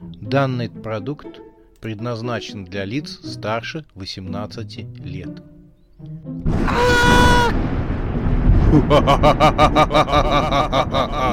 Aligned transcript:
Данный 0.00 0.68
продукт 0.68 1.40
предназначен 1.80 2.66
для 2.66 2.84
лиц 2.84 3.18
старше 3.24 3.86
18 3.94 5.04
лет. 5.04 5.42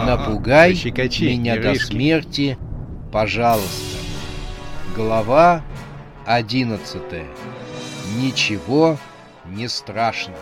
Напугай 0.06 0.72
Пощекочи, 0.72 1.24
меня 1.24 1.62
до 1.62 1.76
смерти, 1.76 2.58
пожалуйста. 3.12 3.98
Глава 4.96 5.62
одиннадцатая. 6.26 7.28
Ничего 8.18 8.98
не 9.46 9.68
страшно. 9.68 10.36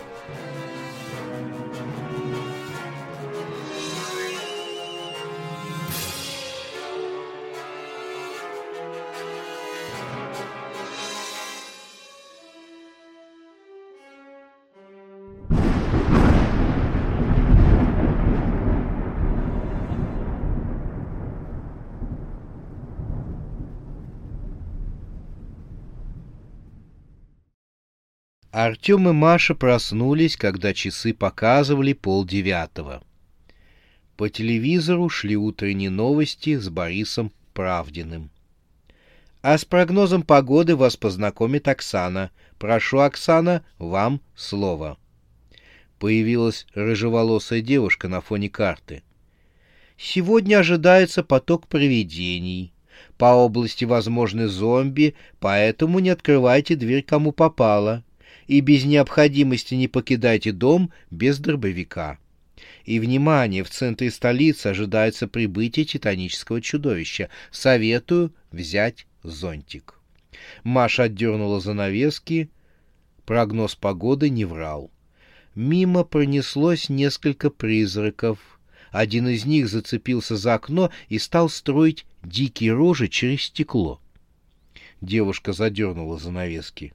Артем 28.51 29.07
и 29.07 29.13
Маша 29.13 29.55
проснулись, 29.55 30.35
когда 30.35 30.73
часы 30.73 31.13
показывали 31.13 31.93
полдевятого. 31.93 33.01
По 34.17 34.27
телевизору 34.27 35.07
шли 35.07 35.37
утренние 35.37 35.89
новости 35.89 36.57
с 36.57 36.67
Борисом 36.67 37.31
Правдиным. 37.53 38.29
А 39.41 39.57
с 39.57 39.63
прогнозом 39.63 40.23
погоды 40.23 40.75
вас 40.75 40.97
познакомит 40.97 41.69
Оксана. 41.69 42.29
Прошу, 42.59 42.99
Оксана, 42.99 43.63
вам 43.79 44.19
слово. 44.35 44.97
Появилась 45.97 46.67
рыжеволосая 46.73 47.61
девушка 47.61 48.09
на 48.09 48.19
фоне 48.19 48.49
карты. 48.49 49.01
Сегодня 49.97 50.57
ожидается 50.57 51.23
поток 51.23 51.67
привидений. 51.67 52.73
По 53.17 53.33
области 53.33 53.85
возможны 53.85 54.49
зомби, 54.49 55.15
поэтому 55.39 55.99
не 55.99 56.09
открывайте 56.09 56.75
дверь 56.75 57.03
кому 57.03 57.31
попало. 57.31 58.03
И 58.47 58.59
без 58.61 58.85
необходимости 58.85 59.75
не 59.75 59.87
покидайте 59.87 60.51
дом 60.51 60.91
без 61.09 61.39
дробовика. 61.39 62.17
И, 62.85 62.99
внимание, 62.99 63.63
в 63.63 63.69
центре 63.69 64.11
столицы 64.11 64.67
ожидается 64.67 65.27
прибытие 65.27 65.85
титанического 65.85 66.61
чудовища. 66.61 67.29
Советую 67.51 68.33
взять 68.51 69.05
зонтик. 69.23 69.99
Маша 70.63 71.03
отдернула 71.03 71.59
занавески. 71.59 72.49
Прогноз 73.25 73.75
погоды 73.75 74.29
не 74.29 74.45
врал. 74.45 74.91
Мимо 75.55 76.03
пронеслось 76.03 76.89
несколько 76.89 77.49
призраков. 77.49 78.39
Один 78.91 79.27
из 79.27 79.45
них 79.45 79.69
зацепился 79.69 80.35
за 80.35 80.55
окно 80.55 80.91
и 81.07 81.17
стал 81.17 81.49
строить 81.49 82.05
дикие 82.23 82.73
рожи 82.73 83.07
через 83.07 83.43
стекло. 83.43 84.01
Девушка 85.01 85.53
задернула 85.53 86.17
занавески. 86.17 86.93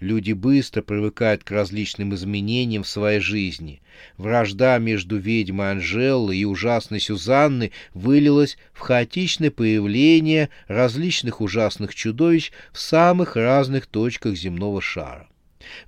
Люди 0.00 0.30
быстро 0.30 0.80
привыкают 0.82 1.42
к 1.42 1.50
различным 1.50 2.14
изменениям 2.14 2.84
в 2.84 2.88
своей 2.88 3.18
жизни. 3.18 3.82
Вражда 4.16 4.78
между 4.78 5.16
ведьмой 5.16 5.72
Анжелой 5.72 6.38
и 6.38 6.44
ужасной 6.44 7.00
Сюзанной 7.00 7.72
вылилась 7.94 8.58
в 8.72 8.78
хаотичное 8.78 9.50
появление 9.50 10.50
различных 10.68 11.40
ужасных 11.40 11.96
чудовищ 11.96 12.52
в 12.72 12.78
самых 12.78 13.34
разных 13.34 13.86
точках 13.86 14.36
земного 14.36 14.80
шара. 14.80 15.28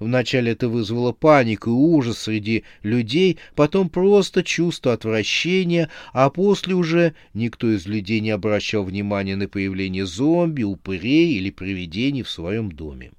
Вначале 0.01 0.53
это 0.53 0.69
вызвало 0.69 1.13
панику 1.13 1.71
и 1.71 1.73
ужас 1.73 2.19
среди 2.19 2.65
людей, 2.83 3.39
потом 3.55 3.89
просто 3.89 4.43
чувство 4.43 4.93
отвращения, 4.93 5.89
а 6.13 6.31
после 6.31 6.75
уже 6.75 7.15
никто 7.33 7.71
из 7.71 7.87
людей 7.87 8.19
не 8.19 8.31
обращал 8.31 8.83
внимания 8.83 9.37
на 9.37 9.47
появление 9.47 10.05
зомби, 10.05 10.65
упырей 10.65 11.35
или 11.37 11.51
привидений 11.51 12.25
в 12.25 12.31
своем 12.31 12.73
доме. 12.73 13.13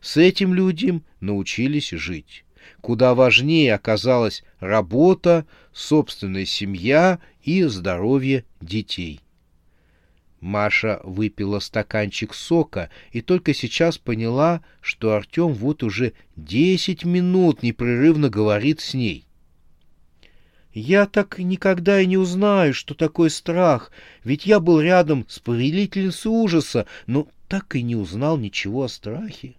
С 0.00 0.16
этим 0.16 0.54
людям 0.54 1.04
научились 1.20 1.90
жить. 1.90 2.44
Куда 2.80 3.14
важнее 3.14 3.74
оказалась 3.74 4.42
работа, 4.60 5.46
собственная 5.72 6.46
семья 6.46 7.18
и 7.42 7.62
здоровье 7.64 8.44
детей. 8.60 9.20
Маша 10.40 11.00
выпила 11.04 11.58
стаканчик 11.58 12.34
сока 12.34 12.90
и 13.12 13.22
только 13.22 13.54
сейчас 13.54 13.96
поняла, 13.96 14.62
что 14.82 15.14
Артем 15.14 15.54
вот 15.54 15.82
уже 15.82 16.12
десять 16.36 17.04
минут 17.04 17.62
непрерывно 17.62 18.28
говорит 18.28 18.80
с 18.80 18.92
ней. 18.92 19.24
Я 20.74 21.06
так 21.06 21.38
никогда 21.38 22.00
и 22.00 22.06
не 22.06 22.18
узнаю, 22.18 22.74
что 22.74 22.94
такое 22.94 23.30
страх, 23.30 23.90
ведь 24.22 24.44
я 24.44 24.60
был 24.60 24.80
рядом 24.80 25.24
с 25.28 25.38
повелительницей 25.38 26.30
ужаса, 26.30 26.86
но 27.06 27.28
так 27.48 27.74
и 27.76 27.82
не 27.82 27.96
узнал 27.96 28.36
ничего 28.36 28.82
о 28.82 28.88
страхе. 28.88 29.54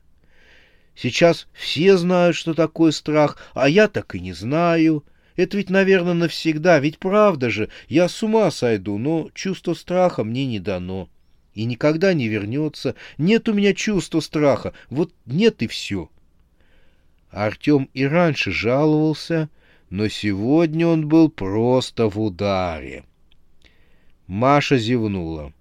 Сейчас 0.95 1.47
все 1.53 1.97
знают, 1.97 2.35
что 2.35 2.53
такое 2.53 2.91
страх, 2.91 3.37
а 3.53 3.67
я 3.67 3.87
так 3.87 4.15
и 4.15 4.19
не 4.19 4.33
знаю. 4.33 5.03
Это 5.35 5.57
ведь, 5.57 5.69
наверное, 5.69 6.13
навсегда, 6.13 6.79
ведь 6.79 6.97
правда 6.97 7.49
же, 7.49 7.69
я 7.89 8.07
с 8.07 8.23
ума 8.23 8.49
сойду, 8.51 8.97
но 8.97 9.29
чувство 9.33 9.73
страха 9.73 10.23
мне 10.23 10.45
не 10.45 10.59
дано. 10.59 11.09
И 11.53 11.65
никогда 11.65 12.13
не 12.13 12.29
вернется. 12.29 12.95
Нет 13.17 13.49
у 13.49 13.53
меня 13.53 13.73
чувства 13.73 14.21
страха, 14.21 14.73
вот 14.89 15.13
нет 15.25 15.61
и 15.61 15.67
все. 15.67 16.09
Артем 17.29 17.89
и 17.93 18.05
раньше 18.05 18.51
жаловался, 18.51 19.49
но 19.89 20.07
сегодня 20.07 20.87
он 20.87 21.09
был 21.09 21.29
просто 21.29 22.09
в 22.09 22.19
ударе. 22.19 23.03
Маша 24.27 24.77
зевнула. 24.77 25.53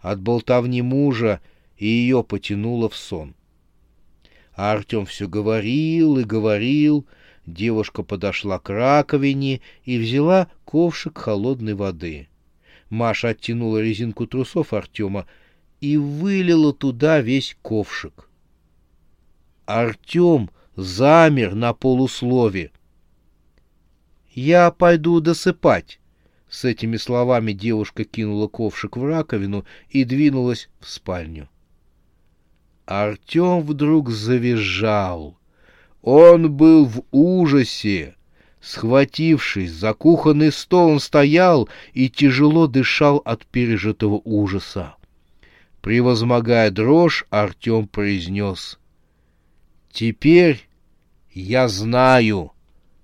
От 0.00 0.20
болтовни 0.20 0.82
мужа 0.82 1.40
и 1.76 1.86
ее 1.86 2.24
потянуло 2.24 2.88
в 2.88 2.96
сон. 2.96 3.34
А 4.54 4.72
Артем 4.72 5.06
все 5.06 5.28
говорил 5.28 6.18
и 6.18 6.24
говорил. 6.24 7.06
Девушка 7.46 8.02
подошла 8.02 8.58
к 8.58 8.70
раковине 8.70 9.60
и 9.84 9.98
взяла 9.98 10.48
ковшик 10.64 11.18
холодной 11.18 11.74
воды. 11.74 12.28
Маша 12.88 13.30
оттянула 13.30 13.78
резинку 13.78 14.26
трусов 14.26 14.72
Артема 14.72 15.26
и 15.80 15.96
вылила 15.96 16.72
туда 16.72 17.20
весь 17.20 17.56
ковшик. 17.62 18.28
Артем 19.64 20.50
замер 20.76 21.54
на 21.54 21.72
полуслове. 21.72 22.70
«Я 24.34 24.70
пойду 24.70 25.20
досыпать». 25.20 25.98
С 26.48 26.66
этими 26.66 26.98
словами 26.98 27.52
девушка 27.52 28.04
кинула 28.04 28.46
ковшик 28.46 28.98
в 28.98 29.04
раковину 29.04 29.64
и 29.88 30.04
двинулась 30.04 30.68
в 30.80 30.88
спальню. 30.88 31.48
Артем 33.00 33.62
вдруг 33.62 34.10
завизжал. 34.10 35.38
Он 36.02 36.52
был 36.52 36.84
в 36.84 37.04
ужасе. 37.10 38.16
Схватившись 38.60 39.72
за 39.72 39.94
кухонный 39.94 40.52
стол, 40.52 40.90
он 40.90 41.00
стоял 41.00 41.70
и 41.94 42.10
тяжело 42.10 42.66
дышал 42.66 43.22
от 43.24 43.46
пережитого 43.46 44.20
ужаса. 44.24 44.96
Превозмогая 45.80 46.70
дрожь, 46.70 47.24
Артем 47.30 47.88
произнес. 47.88 48.78
«Теперь 49.90 50.68
я 51.32 51.68
знаю, 51.68 52.52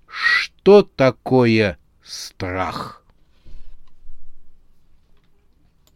что 0.05 0.83
такое 0.83 1.79
страх». 2.03 3.03